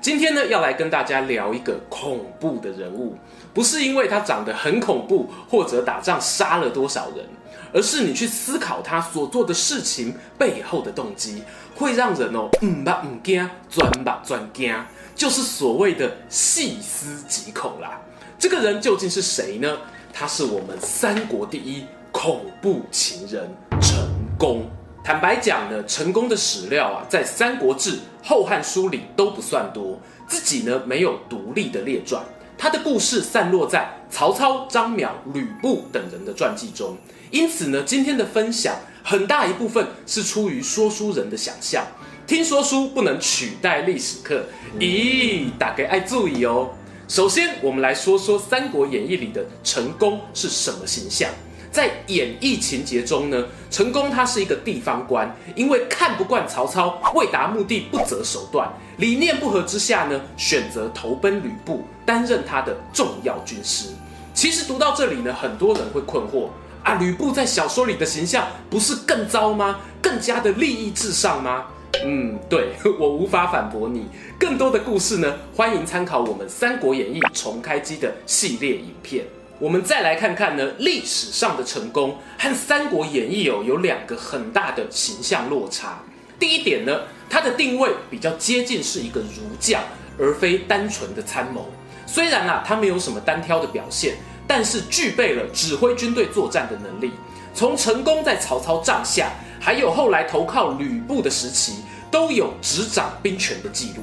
[0.00, 3.16] 今天呢，要来跟大家聊一个恐怖的人物，
[3.52, 7.24] 不是因为他长得很恐怖，或者打仗杀了多少人，
[7.72, 11.42] 而是你去思考他所做的事情背后的动机，
[11.74, 14.72] 会让人哦，嗯吧嗯惊，钻吧钻惊，
[15.14, 18.00] 就是所谓的细思极恐啦。
[18.38, 19.76] 这个人究竟是谁呢？
[20.12, 23.98] 他是我们三国第一恐怖情人陈
[24.38, 24.70] 宫。
[25.06, 27.92] 坦白讲呢，陈宫的史料啊，在《三国志》
[28.24, 32.20] 《后汉书》里都不算多，自己呢没有独立的列传，
[32.58, 36.96] 他的故事散落在曹操、张邈、吕布等人的传记中。
[37.30, 41.86] 因此呢，今天的分享很大一部分是出于说书人的想象。
[42.26, 44.42] 听说书不能取代历史课，
[44.80, 46.70] 咦，大家爱注意哦。
[47.06, 51.30] 首先，我们来说说《三国演义》里的陈宫是什么形象。
[51.76, 63.90] 在演义情节中呢，陈宫他是一个地方官，因为看不惯曹操，为达目的不择手段，理念不合之下呢，选择投奔吕布，担任他的重要军师。
[64.32, 66.48] 其实读到这里呢，很多人会困惑
[66.82, 69.78] 啊，吕布在小说里的形象不是更糟吗？
[70.00, 71.66] 更加的利益至上吗？
[72.02, 74.06] 嗯，对， 我无法反驳你。
[74.38, 79.26] 更多的故事呢，欢迎参考我们《三国演义重开机》的系列影片。
[79.58, 86.02] 我们再来看看呢，历史上的陈宫和《三国演义》哦有两个很大的形象落差。
[86.38, 89.82] 第一点呢，他的定位比较接近是一个儒将，
[90.18, 91.70] 而非单纯的参谋。
[92.06, 97.12] 虽然啊，他没有什么单挑的表现，但是具备了指挥军队作战的能力。
[97.54, 101.76] 从成功在曹操帐下，还有后来投靠吕布的时期，
[102.10, 104.02] 都有执掌兵权的记录。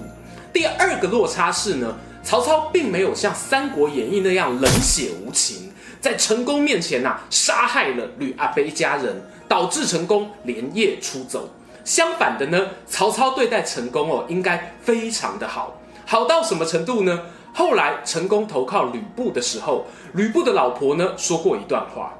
[0.51, 1.95] 第二个落差是呢。
[2.23, 11.49] 曹操并没有像《三国演义》那样冷血无情，在成功面前呐、杀害了吕阿飞一家人，导致成功连夜出走。
[11.83, 17.23] 相反的呢，曹操对待成功哦，应该非常的好，好到什么程度呢？
[17.53, 22.13] 后来成功投靠吕布的时候，吕布的老婆呢说过一段话：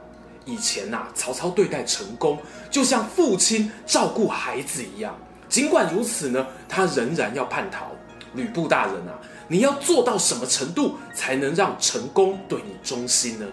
[0.44, 2.38] 以前呐、曹操对待成功
[2.70, 5.16] 就像父亲照顾孩子一样。
[5.48, 7.88] 尽管如此呢，他仍然要叛逃。
[8.36, 9.20] 吕布大人啊！
[9.48, 13.46] 你要做到什么程度才能让陈宫对你忠心呢？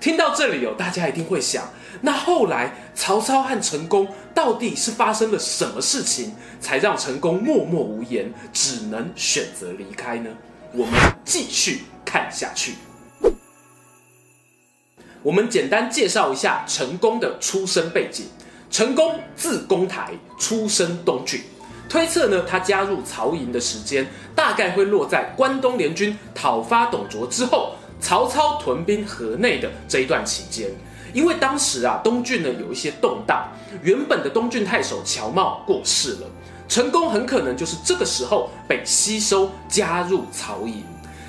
[0.00, 1.70] 听到这里哦，大家一定会想，
[2.02, 10.30] 那后来曹操和陈宫到底是发生了什么事情，才让陈宫默默无言，只能选择离开呢？
[10.72, 12.74] 我们继续看下去。
[15.22, 18.26] 我们简单介绍一下陈宫的出生背景：
[18.70, 21.40] 陈宫字公台，出身东郡。
[21.94, 30.68] 推测呢，他加入曹营的时间大概会落在关东联军讨伐董卓之后，曹操屯兵河内的这一段期间。
[31.12, 33.46] 因为当时啊，东郡呢有一些动荡，
[33.80, 36.26] 原本的东郡太守乔瑁过世了，
[36.66, 40.82] 成功很可能就是这个时候被吸收加入曹营。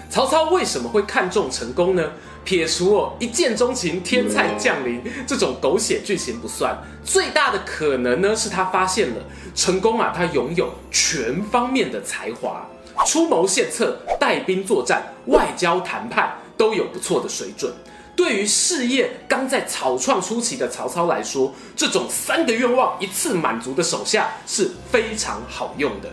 [0.10, 2.10] 曹操为什么会看中成功呢？
[2.46, 9.16] 撇除哦一见钟情、天才降临这种狗血剧情不算，最大的可能呢是他发现了
[9.54, 12.66] 成功啊，他拥有全方面的才华，
[13.06, 17.74] 出谋献策、带兵作战、外交谈判都有不错的水准。
[18.16, 26.10] 对于事业刚在草创初期的曹操来说，这种三个愿望一次满足的手下是非常好用的。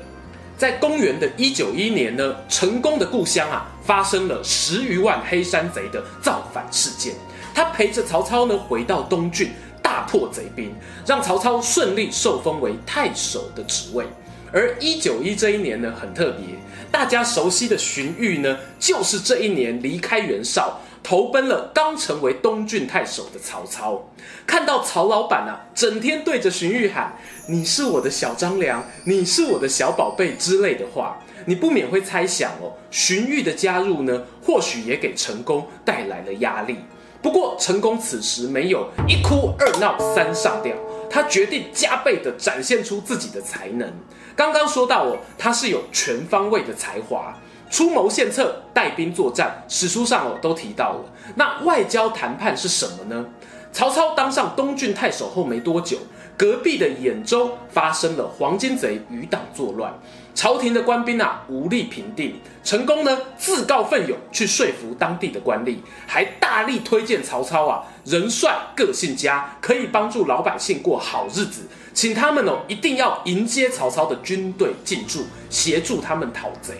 [0.62, 7.17] 在公元的一九一年呢，成功的故乡啊发生了十余万黑山贼的造反事件。
[7.53, 9.50] 他陪着曹操呢回到东郡，
[9.83, 10.73] 大破贼兵，
[11.05, 14.06] 让曹操顺利受封为太守的职位。
[14.53, 16.55] 而一九一这一年呢很特别，
[16.93, 20.81] 大家熟悉的荀彧呢就是这一年离开袁绍。
[21.02, 24.08] 投奔了刚成为东郡太守的曹操，
[24.46, 27.19] 看到曹老板啊，整天对着荀彧喊
[27.49, 36.78] “你是我的小张良，你是我的小宝贝”之类的话，你不免会猜想哦，荀彧的加入呢，或许也给成功带来了压力。
[37.20, 40.75] 不过成功此时没有一哭二闹三上吊，
[41.10, 43.93] 他决定加倍的展现出自己的才能。
[44.34, 47.37] 刚刚说到哦，他是有全方位的才华。
[47.72, 51.04] 出谋献策、带兵作战，史书上哦都提到了。
[51.36, 53.24] 那外交谈判是什么呢？
[53.72, 55.96] 曹操当上东郡太守后没多久，
[56.36, 59.90] 隔壁的兖州发生了黄巾贼余党作乱，
[60.34, 62.38] 朝廷的官兵啊无力平定。
[62.62, 71.62] 成功呢自告奋勇去说服当地的官吏，还大力推荐曹操啊人帅个性佳，可以帮助老百姓过好日子，
[71.94, 76.74] 请他们哦一定要迎接曹操的军队进驻，协助他们讨贼。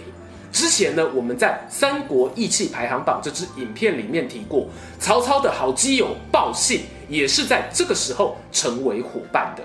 [0.53, 4.69] 之前呢，我们在《三国义气排行榜》这支影片里面提过，
[5.01, 9.65] 曹操的好基友鲍信也是在这个时候成为伙伴的。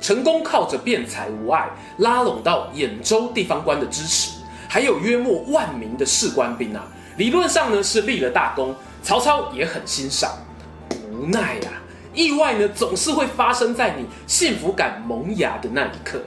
[0.00, 4.32] 成功靠着辩才无碍，拉拢到兖州地方官的支持，
[4.68, 6.84] 还有约莫万名的士官兵啊，
[7.16, 10.32] 理论上呢是立了大功，曹操也很欣赏。
[11.12, 11.78] 无奈呀、啊，
[12.12, 16.20] 意外呢总是会发生在你幸福感萌芽的那一刻。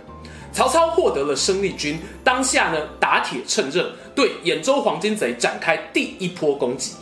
[0.51, 6.93] 曹操获得了生力军，当下呢打铁趁热，对兖州黄巾贼展开第一波攻击。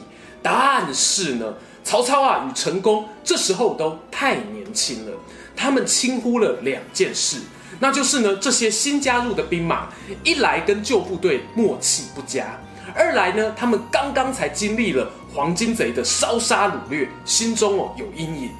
[0.43, 1.53] 但是呢，
[1.83, 5.11] 曹操啊与成功这时候都太年轻了，
[5.55, 7.39] 他们轻忽了两件事，
[7.79, 9.87] 那就是呢这些新加入的兵马，
[10.23, 12.59] 一来跟旧部队默契不佳，
[12.93, 18.51] 二来呢他们刚刚才经历了黄巾贼的烧杀掳掠，心中哦有阴影。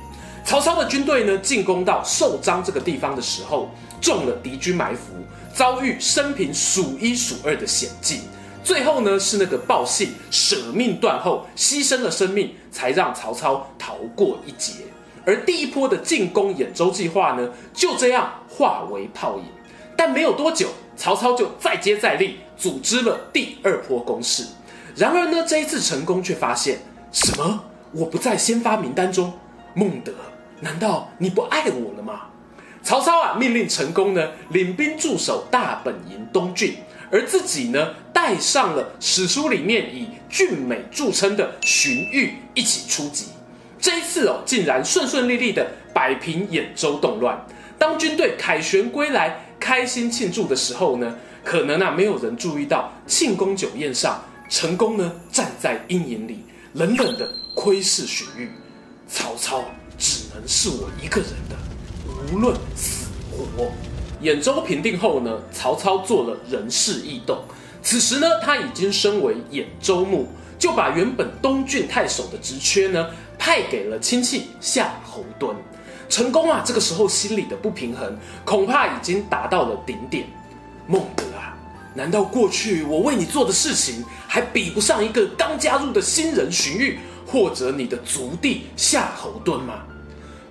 [0.44, 3.70] 曹操的军队呢进攻到寿张这个地方的时候。
[4.02, 5.14] 中了敌军埋伏，
[5.54, 8.22] 遭遇生平数一数二的险境。
[8.64, 14.74] 最后呢，是那个鲍信舍命断后，牺牲了生命，才让曹操逃过一劫。
[15.26, 19.46] 而第一波的进攻兖州计划呢，就这样化为泡影。
[19.96, 24.46] 但没有多久，曹操就再接再厉，组织了第二波攻势。
[24.96, 26.80] 然而呢，这一次成功却发现
[27.12, 27.64] 什么？
[27.94, 29.34] 我不在先发名单中，
[29.74, 30.14] 孟德，
[30.60, 32.24] 难道你不爱我了吗？
[32.84, 36.76] 曹操啊，命令陈宫呢领兵驻守大本营东郡，
[37.12, 43.26] 而自己呢带上了史书里面以俊美著称的荀彧一起出击。
[43.80, 47.46] 这一次哦，竟然顺顺利利的摆平兖州动乱。
[47.78, 56.40] 当军队凯旋归来，开心庆祝的时候呢，可能啊没有人注意到庆功酒宴上，陈宫呢站在阴影里，
[56.74, 58.48] 冷冷的窥视荀彧。
[59.08, 59.64] 曹操
[59.98, 61.67] 只能是我一个人的。
[62.32, 63.72] 无论死活，
[64.22, 67.40] 兖州平定后呢，曹操做了人事异动。
[67.82, 70.28] 此时呢，他已经升为兖州牧，
[70.60, 73.08] 就把原本东郡太守的职缺呢，
[73.40, 75.54] 派给了亲戚夏侯惇。
[76.10, 80.26] 成功啊，这个时候心里的不平衡，恐怕已经达到了顶点。
[80.86, 81.56] 孟德啊，
[81.94, 89.84] 难道过去我为你做的事情，还比不上一个刚加入的新人荀彧，或者你的族弟夏侯惇吗？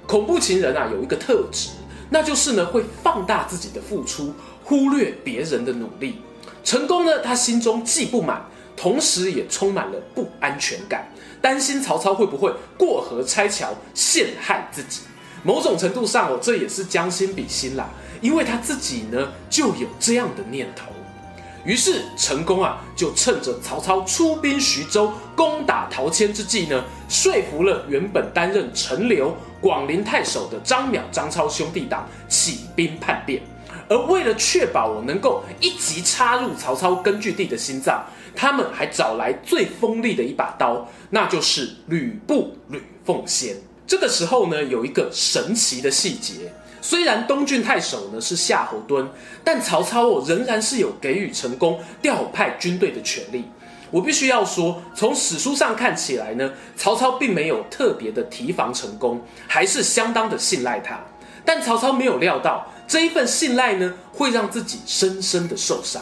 [0.06, 1.70] 恐怖情人啊，有一个特质，
[2.11, 4.32] 那就是呢会放大自己的付出，
[4.64, 6.20] 忽略别人的努力。
[6.62, 8.44] 成功呢，他心中既不满，
[8.76, 11.08] 同时也充满了不安全感，
[11.41, 15.00] 担心曹操会不会过河拆桥，陷害自己。
[15.43, 17.88] 某种程度上哦，这也是将心比心啦，
[18.20, 20.91] 因为他自己呢就有这样的念头。
[21.67, 33.43] 于是成功啊，就趁着曹操出兵徐州攻打陶谦之际呢，说服了原本担任陈留广陵太守的张邈、张超兄弟党起兵叛变。
[33.89, 38.05] 而为了确保我能够一击插入曹操根据地的心脏，
[38.35, 43.57] 他们还找来最锋利的一把刀，那就是吕布吕奉先。
[43.87, 46.53] 这个时候呢，有一个神奇的细节。
[46.88, 49.05] 虽然东郡太守呢是夏侯惇，
[49.43, 53.44] 但曹操哦仍然是有给予成功调派军队的权利。
[53.91, 61.00] 我必须要说，从史书上看起来呢，曹操并没有特别的提防成功，还是相当的信赖他。
[61.45, 66.00] 但曹操没有料到这一份信赖呢，会让自己深深的受伤。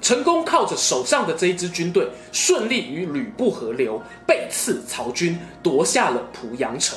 [0.00, 6.96] 成功靠着手上的这一支军队，顺利与吕布合流，背刺曹军，夺下了濮阳城。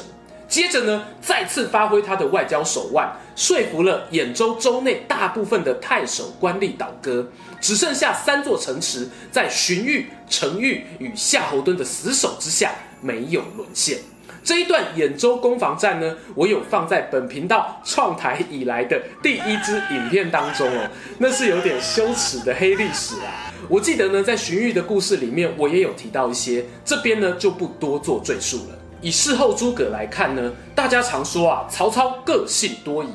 [0.53, 7.27] 接着呢，再次发挥他的外交手腕，说服了兖州州内大部分的太守官吏倒戈，
[7.59, 13.97] 只剩下三座城池，在荀彧、程昱与夏侯惇的死守之下，没有沦陷。
[14.43, 23.51] 这一段兖州攻防战呢，我有放在本频道创台以来的第一支影片当中哦，那是有点羞耻的黑历史啊。
[23.67, 28.82] 我记得呢，在荀彧的故事里面，我也有提到一些，这边呢就不多做赘述了。
[29.03, 33.09] 以事后诸葛来看呢，大家常说啊，曹操个性多疑，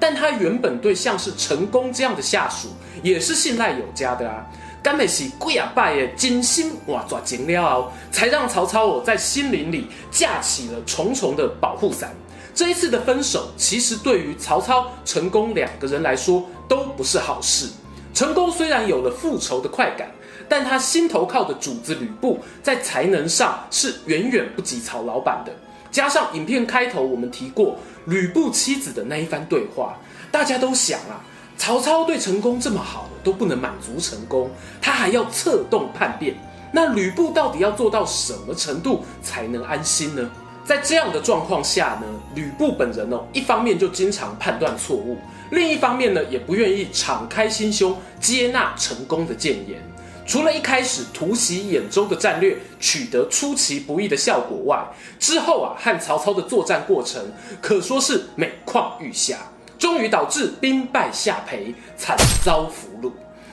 [0.00, 2.70] 但他原本对像是成功这样的下属
[3.04, 4.44] 也是信赖有加的啊。
[4.82, 12.12] 甘美喜贵啊拜耶精心哇抓紧了，才让曹操我在心灵里架起了重重的保护伞。
[12.52, 17.68] 这一次的分手，其实对于曹操、成功两个人来说都不是好事。
[18.12, 20.10] 成功虽然有了复仇的快感。
[20.48, 25.52] 但他心头靠的主子吕布，在才能上是远远不及曹老板的。
[25.90, 27.76] 加上影片开头我们提过
[28.06, 29.96] 吕布妻子的那一番对话，
[30.30, 31.24] 大家都想啊，
[31.56, 34.50] 曹操对成功这么好都不能满足成功，
[34.80, 36.34] 他还要策动叛变，
[36.72, 40.30] 那吕布到底要做到什么程度才能安心呢？
[40.64, 45.16] 在这样的状况下呢，吕布本人哦，一方面就经常判断错误，
[45.50, 49.82] 另一方面呢，也不愿意敞开心胸接纳成功的谏言。
[50.28, 54.86] 除了一开始突袭兖州的战略取得出其不意的效果外，
[55.18, 57.32] 之后啊，和曹操的作战过程
[57.62, 59.38] 可说是每况愈下，
[59.78, 63.10] 终于导致兵败下邳，惨遭俘虏。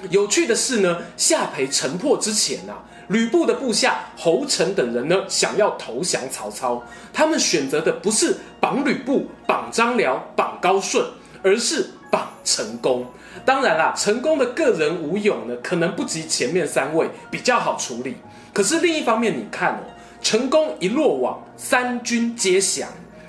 [0.10, 2.84] 有趣的是呢，下邳城破之前啊。
[3.08, 11.06] 吕布的部下侯成等人呢，想要投降曹操，他们选择的不是绑吕布、绑张辽、绑高顺，
[11.42, 11.88] 而是
[12.44, 13.06] 成功。
[13.46, 18.16] 当然啦，成功的个人武勇呢，可能不及前面三位，比较好处理。
[18.54, 19.80] 可是另一方面，你看哦，
[20.22, 22.88] 成功一落网，三军皆降，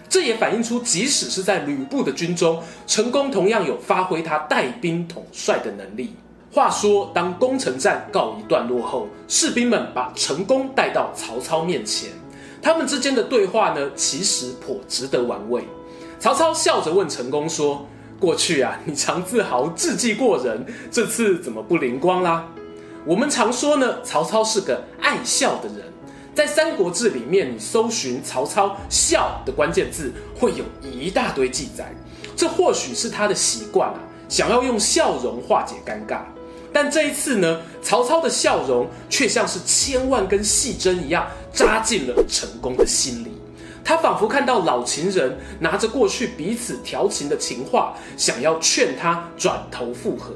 [0.08, 6.14] 这也反映出，即使是在吕布的军中，成功同样有发挥他带兵统帅的能力。
[6.52, 12.10] 话说，当攻城战告一段落后，士兵们把成功带到曹操面前，
[12.62, 15.64] 他们之间的对话呢，其实颇值得玩味。
[16.18, 17.86] 曹操笑着问成功说
[18.18, 22.48] ：“过去啊，你常自豪智计过人，这次怎么不灵光啦？”
[23.04, 25.84] 我们常说呢，曹操是个爱笑的人，
[26.34, 31.94] 在《三国志》里面，你搜寻曹操笑的关键字，会有一大堆记载。
[32.34, 36.22] 这或许是他的习惯啊，想要用笑容化解尴尬。
[36.72, 43.35] 但这一次呢，曹操的笑容却像是千万根细针一样扎进了成功的心里。
[43.86, 50.34] 他仿佛看到老情人拿着过去彼此调情的情话，想要劝他转头复合。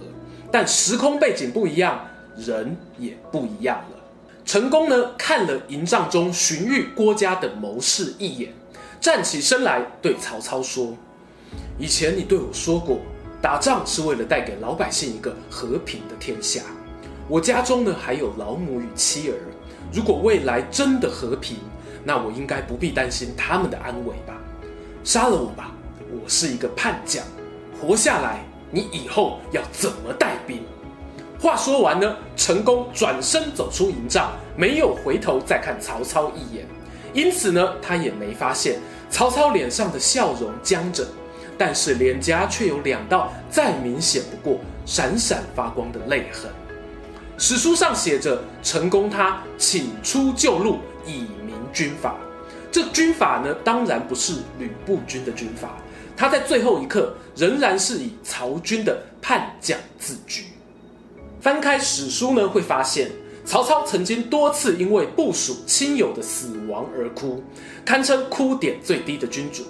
[0.53, 3.97] 但时空背景不一样，人也不一样了。
[4.45, 8.53] 陈宫呢，看了营帐中荀彧、郭嘉等谋士一眼，
[9.01, 10.95] 站起身来对曹操说
[11.77, 13.01] ：“以前你对我说过。”
[13.43, 16.61] 打仗是为了带给老百姓一个和平的天下。
[17.27, 19.35] 我家中呢，还有老母与妻儿，
[19.93, 21.57] 如果未来真的和平，
[22.05, 24.35] 那我应该不必担心他们的安危吧？
[25.05, 25.73] 杀了我吧，
[26.11, 27.25] 我是一个叛将，
[27.81, 30.63] 活下来，你以后要怎么带兵？
[31.39, 36.67] 话说完呢，陈宫转身走出营帐，没有回头再看曹操一眼，
[37.15, 38.79] 因此呢，他也没发现
[39.09, 41.07] 曹操脸上的笑容僵着。
[41.57, 46.51] 但是脸颊却有两道再明显不过、闪闪发光的泪痕。
[47.37, 51.27] 史书上写着：“陈宫他请出旧路，以
[51.73, 52.17] 军法。”
[52.73, 55.77] 这军法呢，当然不是吕布军的军法，
[56.17, 60.45] 他在最后一刻仍然是以曹军的叛将自居。
[61.41, 63.11] 翻开史书呢，会发现
[63.45, 67.43] 曹操曾经多次因为部属亲友的死亡而哭，
[67.85, 69.65] 堪称哭点最低的君主。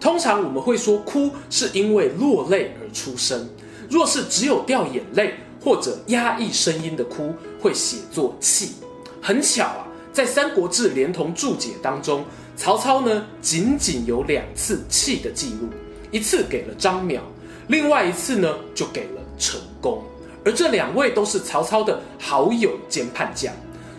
[0.00, 3.46] 通常我们会说哭是因为落泪而出声，
[3.90, 8.76] 若是只有掉眼泪或者压抑声音的哭，会写作泣。
[9.20, 12.24] 很巧啊，在《三国志》连同注解当中，
[12.56, 15.68] 曹操呢仅仅有两次气的记录，
[16.10, 17.20] 一次给了张邈，
[17.66, 20.02] 另外一次呢就给了陈宫，
[20.42, 23.52] 而这两位都是曹操的好友兼叛将。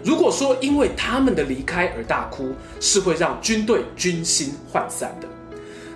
[0.04, 5.28] 如果说因为他们的离开而大哭，是会让军队军心涣散的。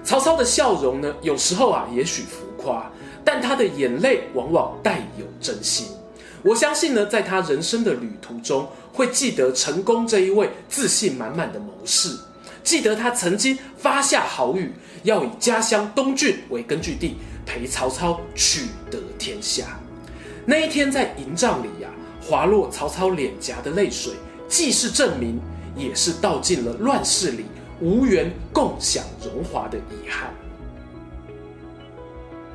[0.03, 2.87] 曹操的笑容呢，有时候啊，也许浮夸，
[3.25, 5.87] 但他的眼泪往往带有真心。
[6.43, 12.17] 我相信呢，在他人生的旅途中，会记得成功这一位自信满满的谋士，
[12.63, 19.79] 记得他曾经发下豪语，要以家乡东郡为根据地，陪曹操取得天下。
[20.45, 21.89] 那一天在营帐里呀、
[22.21, 24.13] 滑落曹操脸颊的泪水，
[24.48, 25.39] 既是证明，
[25.75, 27.45] 也是道尽了乱世里。
[27.83, 30.31] 无缘共享荣华的遗憾。